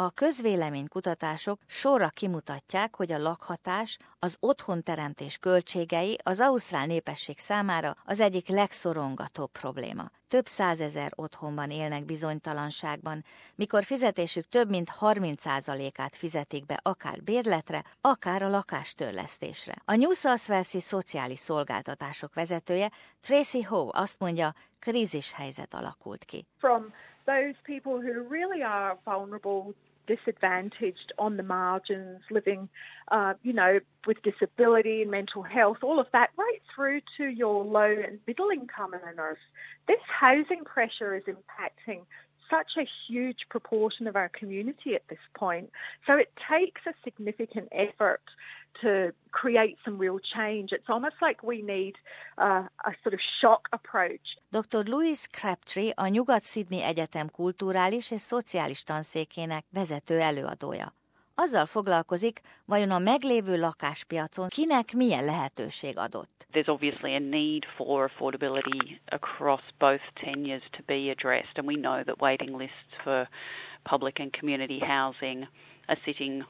A 0.00 0.10
közvéleménykutatások 0.10 1.60
sorra 1.66 2.08
kimutatják, 2.08 2.96
hogy 2.96 3.12
a 3.12 3.18
lakhatás, 3.18 3.98
az 4.18 4.36
otthonteremtés 4.40 5.38
költségei 5.38 6.18
az 6.22 6.40
ausztrál 6.40 6.86
népesség 6.86 7.38
számára 7.38 7.96
az 8.04 8.20
egyik 8.20 8.48
legszorongatóbb 8.48 9.50
probléma. 9.50 10.10
Több 10.28 10.46
százezer 10.46 11.12
otthonban 11.14 11.70
élnek 11.70 12.04
bizonytalanságban, 12.04 13.24
mikor 13.54 13.84
fizetésük 13.84 14.48
több 14.48 14.68
mint 14.68 14.90
30%-át 15.00 16.16
fizetik 16.16 16.66
be 16.66 16.80
akár 16.82 17.22
bérletre, 17.22 17.84
akár 18.00 18.42
a 18.42 18.48
lakástörlesztésre. 18.48 19.74
A 19.84 19.94
New 19.94 20.12
South 20.12 20.50
Wales-i 20.50 20.80
szociális 20.80 21.38
szolgáltatások 21.38 22.34
vezetője 22.34 22.90
Tracy 23.20 23.62
Ho 23.62 23.88
azt 23.90 24.18
mondja, 24.18 24.52
krízis 24.78 25.32
helyzet 25.32 25.74
alakult 25.74 26.24
ki. 26.24 26.46
From 26.58 26.92
those 27.28 27.54
people 27.64 28.00
who 28.00 28.22
really 28.22 28.62
are 28.62 28.98
vulnerable 29.04 29.74
disadvantaged 30.06 31.12
on 31.18 31.36
the 31.36 31.42
margins, 31.42 32.22
living, 32.30 32.68
uh, 33.12 33.34
you 33.42 33.52
know, 33.52 33.78
with 34.06 34.16
disability 34.22 35.02
and 35.02 35.10
mental 35.10 35.42
health, 35.42 35.76
all 35.82 36.00
of 36.00 36.06
that, 36.12 36.30
right 36.38 36.62
through 36.74 37.02
to 37.18 37.26
your 37.26 37.62
low 37.62 37.94
and 38.06 38.18
middle 38.26 38.48
income 38.48 38.94
earners. 38.94 39.36
This 39.86 40.00
housing 40.06 40.64
pressure 40.64 41.14
is 41.14 41.24
impacting 41.24 42.00
such 42.48 42.78
a 42.78 42.88
huge 43.06 43.40
proportion 43.50 44.06
of 44.06 44.16
our 44.16 44.30
community 44.30 44.94
at 44.94 45.06
this 45.08 45.18
point. 45.34 45.70
So 46.06 46.14
it 46.16 46.32
takes 46.50 46.80
a 46.86 46.94
significant 47.04 47.68
effort 47.72 48.22
to 48.80 49.12
create 49.40 49.76
some 49.84 49.96
real 49.98 50.18
change. 50.34 50.68
It's 50.72 50.88
almost 50.88 51.16
like 51.20 51.38
we 51.42 51.62
need 51.62 51.94
uh, 52.38 52.64
a 52.90 52.92
sort 53.02 53.14
of 53.14 53.20
shock 53.40 53.62
approach. 53.70 54.26
Dr. 54.50 54.82
Louis 54.84 55.26
Crabtree 55.26 55.90
a 55.94 56.08
Nyugat-Sydney 56.08 56.82
Egyetem 56.82 57.30
kulturális 57.30 58.10
és 58.10 58.20
szociális 58.20 58.82
tanszékének 58.82 59.64
vezető 59.70 60.20
előadója. 60.20 60.92
azzal 61.40 61.66
foglalkozik, 61.66 62.40
vajon 62.64 62.90
a 62.90 62.98
meglévő 62.98 63.58
lakáspiacon 63.58 64.48
kinek 64.48 64.92
milyen 64.92 65.24
lehetőség 65.24 65.98
adott. 65.98 66.46
There's 66.52 66.68
obviously 66.68 67.14
a 67.14 67.18
need 67.18 67.64
for 67.76 68.10
affordability 68.10 69.00
across 69.04 69.62
both 69.78 70.02
tenures 70.14 70.62
to 70.70 70.82
be 70.86 71.10
addressed 71.10 71.58
and 71.58 71.66
we 71.66 71.74
know 71.74 72.02
that 72.02 72.20
waiting 72.20 72.56
lists 72.56 72.92
for 73.02 73.28
public 73.82 74.18
and 74.18 74.32
community 74.38 74.78
housing 74.78 75.48
are 75.86 76.00
sitting 76.04 76.44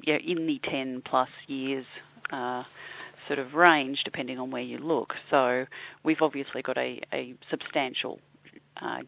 you 0.00 0.12
know, 0.12 0.20
in 0.26 0.46
the 0.46 0.58
10 0.70 1.02
plus 1.04 1.30
years 1.46 1.86
uh, 2.32 2.64
sort 3.26 3.38
of 3.38 3.54
range 3.54 4.02
depending 4.04 4.38
on 4.38 4.50
where 4.50 4.62
you 4.62 4.78
look. 4.78 5.14
So 5.30 5.66
we've 6.02 6.22
obviously 6.22 6.62
got 6.62 6.78
a, 6.78 7.00
a 7.12 7.34
substantial 7.50 8.18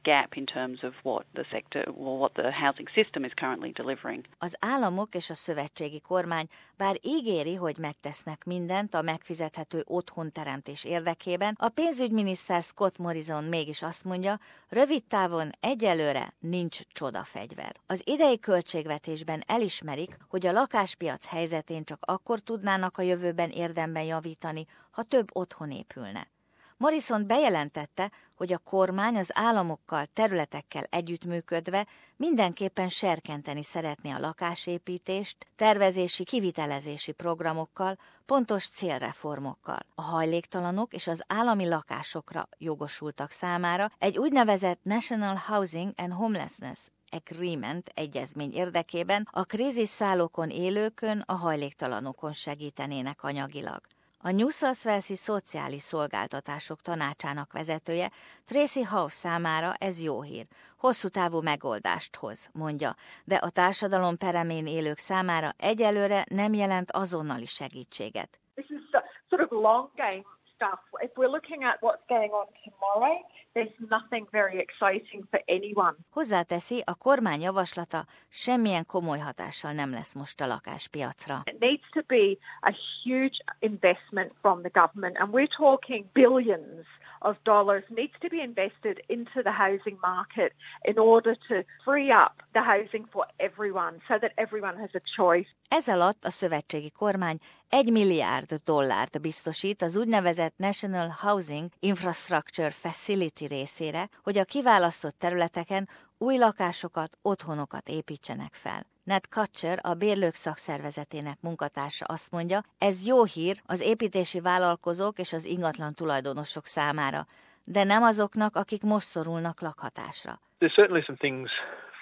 gap 0.03 0.37
in 0.37 0.45
terms 0.45 0.83
of 0.83 0.95
what 1.03 1.27
the 1.33 1.45
sector 1.51 1.89
or 1.89 2.19
what 2.19 2.33
the 2.33 2.53
housing 2.53 2.89
system 2.89 3.25
is 3.25 3.33
currently 3.34 3.70
delivering. 3.70 4.25
Az 4.39 4.57
államok 4.61 5.15
és 5.15 5.31
a 5.31 5.34
szövetségi 5.34 6.01
kormány 6.01 6.48
bár 6.77 6.97
ígéri, 7.03 7.55
hogy 7.55 7.79
megtesznek 7.79 8.45
mindent 8.45 8.95
a 8.95 9.03
megfizethető 9.03 9.83
otthonteremtés 9.87 10.85
érdekében, 10.85 11.57
a 11.59 11.69
pénzügyminiszter 11.69 12.62
Scott 12.62 12.98
Morrison 12.98 13.45
mégis 13.45 13.83
azt 13.83 14.05
mondja, 14.05 14.39
rövid 14.69 15.05
távon 15.05 15.51
egyelőre 15.61 16.33
nincs 16.39 16.81
csodafegyver. 16.92 17.77
Az 17.87 18.03
idei 18.05 18.39
költségvetésben 18.39 19.42
elismerik, 19.47 20.17
hogy 20.29 20.47
a 20.47 20.53
lakáspiac 20.53 21.27
helyzetén 21.27 21.85
csak 21.85 21.98
akkor 22.01 22.39
tudnának 22.39 22.98
a 22.98 23.03
jövőben 23.03 23.51
érdemben 23.51 24.03
javítani, 24.03 24.67
ha 24.91 25.03
több 25.03 25.29
otthon 25.33 25.70
épülne. 25.70 26.33
Morrison 26.77 27.27
bejelentette, 27.27 28.11
hogy 28.36 28.53
a 28.53 28.58
kormány 28.58 29.17
az 29.17 29.30
államokkal, 29.33 30.06
területekkel 30.12 30.86
együttműködve 30.91 31.86
mindenképpen 32.17 32.89
serkenteni 32.89 33.62
szeretné 33.62 34.11
a 34.11 34.19
lakásépítést, 34.19 35.47
tervezési, 35.56 36.25
kivitelezési 36.25 37.12
programokkal, 37.12 37.98
pontos 38.27 38.69
célreformokkal. 38.69 39.78
A 39.95 40.02
hajléktalanok 40.02 40.95
és 40.95 41.06
az 41.06 41.22
állami 41.27 41.69
lakásokra 41.69 42.48
jogosultak 42.58 43.30
számára 43.30 43.91
egy 43.98 44.18
úgynevezett 44.18 44.80
National 44.83 45.36
Housing 45.46 45.92
and 45.96 46.12
Homelessness 46.12 46.79
Agreement 47.11 47.91
egyezmény 47.95 48.52
érdekében 48.52 49.29
a 49.30 49.45
kríziszállókon 49.45 50.51
élőkön, 50.51 51.23
a 51.27 51.35
hajléktalanokon 51.35 52.33
segítenének 52.33 53.23
anyagilag. 53.23 53.80
A 54.27 54.30
New 54.30 54.48
South 54.48 55.01
Szociális 55.01 55.83
Szolgáltatások 55.83 56.80
Tanácsának 56.80 57.52
vezetője 57.52 58.11
Tracy 58.45 58.83
House 58.83 59.14
számára 59.14 59.74
ez 59.79 60.01
jó 60.01 60.23
hír. 60.23 60.46
Hosszú 60.79 61.08
távú 61.08 61.40
megoldást 61.40 62.17
hoz, 62.17 62.48
mondja, 62.52 62.95
de 63.24 63.35
a 63.35 63.51
társadalom 63.51 64.17
peremén 64.17 64.67
élők 64.67 64.98
számára 64.98 65.52
egyelőre 65.57 66.24
nem 66.30 66.55
jelent 66.55 66.90
azonnali 66.90 67.46
segítséget. 67.46 68.40
This 68.55 68.70
is 68.70 68.80
sort 69.29 69.42
of 69.42 69.51
long 69.51 69.90
game 69.95 70.33
stuff. 70.64 70.80
If 71.01 71.11
we're 71.17 71.30
looking 71.30 71.64
at 71.64 71.77
what's 71.80 72.02
going 72.08 72.30
on 72.30 72.47
tomorrow, 72.64 73.17
there's 73.55 73.77
nothing 73.91 74.27
very 74.33 74.58
exciting 74.58 75.27
for 75.30 75.41
anyone. 75.48 75.95
Hozzáteszi, 76.17 76.83
a 76.86 76.95
kormány 76.95 77.42
javaslata 77.42 78.05
semmilyen 78.30 78.86
komoly 78.86 79.19
hatással 79.19 79.73
nem 79.73 79.91
lesz 79.91 80.14
most 80.14 80.41
a 80.41 80.47
lakáspiacra. 80.47 81.42
It 81.47 81.61
needs 81.61 81.86
to 81.92 82.03
be 82.07 82.39
a 82.63 82.73
huge 83.03 83.36
investment 83.61 84.33
from 84.41 84.63
the 84.63 84.70
government 84.70 85.17
and 85.19 85.33
we're 85.33 85.55
talking 85.57 86.08
billions 86.13 86.86
of 87.24 87.36
dollars 87.42 87.85
needs 87.89 88.17
to 88.20 88.29
be 88.29 88.40
invested 88.40 88.96
into 89.07 89.42
the 89.42 89.55
housing 89.64 89.98
market 90.01 90.52
in 90.83 90.98
order 90.98 91.36
to 91.48 91.55
free 91.85 92.11
up 92.23 92.35
the 92.52 92.62
housing 92.62 93.05
for 93.11 93.27
everyone 93.36 93.95
so 94.08 94.18
that 94.18 94.33
everyone 94.36 94.77
has 94.77 94.95
a 94.95 95.02
choice. 95.17 95.48
Ez 95.68 95.89
alatt 95.89 96.24
a 96.24 96.30
szövetségi 96.30 96.90
kormány 96.90 97.39
egy 97.68 97.92
milliárd 97.92 98.61
dollárt 98.64 99.20
biztosít 99.20 99.83
az 99.83 99.96
úgynevezett 99.96 100.55
National 100.57 101.17
Housing 101.20 101.70
Infrastructure 101.80 102.70
Facility 102.70 103.46
részére, 103.46 104.08
hogy 104.23 104.39
a 104.39 104.45
kiválasztott 104.45 105.18
területeken 105.18 105.89
új 106.19 106.39
lakásokat, 106.39 107.19
otthonokat 107.23 107.89
építsenek 107.89 108.55
fel. 108.55 108.86
Ned 109.05 109.29
Kutcher, 109.29 109.79
a 109.83 109.95
bérlők 109.95 110.35
szakszervezetének 110.35 111.39
munkatársa 111.41 112.05
azt 112.08 112.30
mondja, 112.30 112.61
ez 112.79 113.07
jó 113.07 113.25
hír 113.25 113.57
az 113.67 113.80
építési 113.80 114.41
vállalkozók 114.41 115.19
és 115.19 115.33
az 115.33 115.45
ingatlan 115.45 115.95
tulajdonosok 115.95 116.67
számára, 116.67 117.27
de 117.64 117.85
nem 117.85 118.03
azoknak, 118.03 118.57
akik 118.57 118.83
most 118.83 119.07
szorulnak 119.07 119.61
lakhatásra. 119.61 120.41
There's 120.61 120.74
certainly 120.74 121.03
some 121.03 121.19
things 121.19 121.51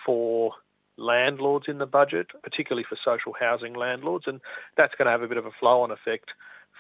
for 0.04 0.62
landlords 0.94 1.66
in 1.66 1.76
the 1.76 1.86
budget, 1.86 2.26
particularly 2.40 2.86
for 2.88 2.98
social 2.98 3.34
housing 3.38 3.76
landlords, 3.76 4.26
and 4.26 4.40
that's 4.74 4.94
going 4.96 5.08
to 5.08 5.14
have 5.16 5.24
a 5.24 5.26
bit 5.26 5.38
of 5.38 5.46
a 5.46 5.56
flow-on 5.58 5.90
effect 5.90 6.28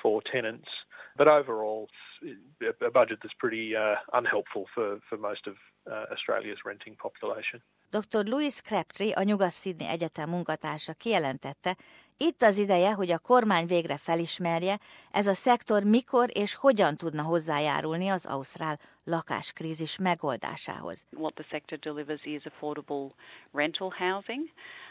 for 0.00 0.22
tenants. 0.22 0.68
But 1.16 1.28
overall, 1.28 1.88
a 2.80 2.90
budget 2.90 3.18
that's 3.22 3.36
pretty 3.38 3.76
uh, 3.76 3.96
unhelpful 4.12 4.66
for, 4.74 4.98
for 5.08 5.18
most 5.18 5.46
of 5.46 5.54
uh, 5.86 6.12
Australia's 6.12 6.58
renting 6.64 6.96
population. 6.96 7.62
Dr. 7.90 8.24
Louis 8.24 8.60
Crabtree, 8.60 9.12
a 9.12 9.22
Nyugat-Sydney 9.22 9.88
Egyetem 9.88 10.28
munkatársa 10.28 10.92
kijelentette, 10.92 11.76
itt 12.16 12.42
az 12.42 12.58
ideje, 12.58 12.92
hogy 12.92 13.10
a 13.10 13.18
kormány 13.18 13.66
végre 13.66 13.96
felismerje, 13.96 14.78
ez 15.10 15.26
a 15.26 15.34
szektor 15.34 15.82
mikor 15.82 16.28
és 16.32 16.54
hogyan 16.54 16.96
tudna 16.96 17.22
hozzájárulni 17.22 18.08
az 18.08 18.26
ausztrál 18.26 18.78
lakáskrízis 19.04 19.98
megoldásához. 19.98 21.06
What 21.16 21.34
the 21.34 21.44
sector 21.50 21.78
delivers 21.78 22.24
is 22.24 22.42
affordable 22.44 23.14
rental 23.52 23.90
housing 23.98 24.48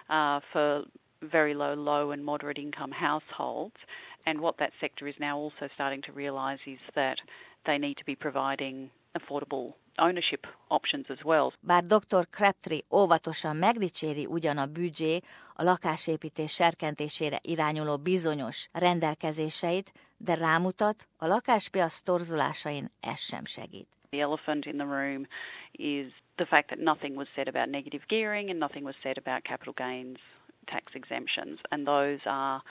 uh, 0.09 0.41
for 0.51 0.85
very 1.29 1.53
low, 1.53 1.75
low 1.75 2.11
and 2.11 2.23
moderate 2.23 2.61
income 2.61 2.91
households. 2.91 3.75
And 4.23 4.39
what 4.39 4.57
that 4.57 4.71
sector 4.79 5.07
is 5.07 5.15
now 5.17 5.37
also 5.37 5.67
starting 5.73 6.01
to 6.01 6.11
realise 6.11 6.59
is 6.65 6.79
that 6.93 7.17
they 7.63 7.77
need 7.77 7.97
to 7.97 8.05
be 8.05 8.15
providing 8.15 8.89
affordable 9.13 9.73
ownership 9.97 10.47
options 10.67 11.09
as 11.09 11.17
well. 11.23 11.53
Bár 11.59 11.85
dr. 11.85 12.27
Crabtree 12.29 12.81
óvatosan 12.89 13.55
megdicséri 13.55 14.25
ugyan 14.25 14.57
a 14.57 14.65
büdzsé 14.65 15.19
a 15.55 15.63
lakásépítés 15.63 16.51
serkentésére 16.51 17.39
irányuló 17.41 17.97
bizonyos 17.97 18.69
rendelkezéseit, 18.71 19.91
de 20.17 20.33
rámutat, 20.33 21.07
a 21.17 21.27
lakáspiac 21.27 22.01
torzulásain 22.03 22.91
ez 22.99 23.19
sem 23.19 23.45
segít. 23.45 23.87
The 24.09 24.21
elephant 24.21 24.65
in 24.65 24.77
the 24.77 24.85
room 24.85 25.27
is 25.71 26.13
the 26.35 26.45
fact 26.45 26.67
that 26.67 26.79
nothing 26.79 27.15
was 27.17 27.27
said 27.35 27.47
about 27.47 27.69
negative 27.69 28.03
gearing 28.07 28.49
and 28.49 28.59
nothing 28.59 28.85
was 28.85 28.95
said 29.01 29.17
about 29.17 29.43
capital 29.43 29.73
gains 29.73 30.19
tax 30.67 30.93
exemptions, 30.95 31.59
and 31.71 31.87
those 31.87 32.19
are 32.25 32.61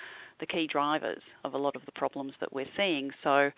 the 0.41 0.47
key 0.47 0.67
drivers 0.67 1.23
of 1.45 1.55
a 1.55 1.59
lot 1.59 1.77
of 1.77 1.83
the 1.85 1.93
problems 1.93 2.35
that 2.41 2.51
we're 2.53 2.73
seeing. 2.77 3.13
So 3.23 3.53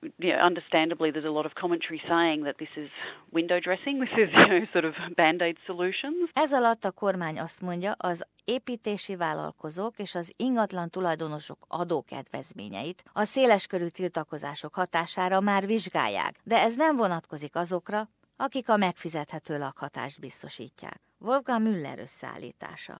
you 0.00 0.32
know, 0.32 0.38
understandably, 0.38 1.10
there's 1.10 1.26
a 1.26 1.30
lot 1.30 1.44
of 1.44 1.52
commentary 1.54 2.00
saying 2.08 2.44
that 2.44 2.56
this 2.58 2.68
is 2.76 2.90
window 3.32 3.60
dressing, 3.60 4.00
this 4.00 4.14
is 4.16 4.28
you 4.38 4.46
know, 4.46 4.66
sort 4.72 4.84
of 4.84 4.94
band-aid 5.16 5.56
solutions. 5.66 6.30
Ez 6.32 6.52
alatt 6.52 6.84
a 6.84 6.90
kormány 6.90 7.38
azt 7.38 7.60
mondja, 7.60 7.92
az 7.92 8.26
építési 8.44 9.16
vállalkozók 9.16 9.98
és 9.98 10.14
az 10.14 10.32
ingatlan 10.36 10.88
tulajdonosok 10.88 11.58
adókedvezményeit 11.68 13.02
a 13.12 13.24
széleskörű 13.24 13.86
tiltakozások 13.86 14.74
hatására 14.74 15.40
már 15.40 15.66
vizsgálják, 15.66 16.34
de 16.44 16.58
ez 16.60 16.74
nem 16.74 16.96
vonatkozik 16.96 17.56
azokra, 17.56 18.08
akik 18.36 18.68
a 18.68 18.76
megfizethető 18.76 19.58
lakhatást 19.58 20.20
biztosítják. 20.20 21.00
Wolfgang 21.18 21.62
Müller 21.62 21.98
összeállítása. 21.98 22.96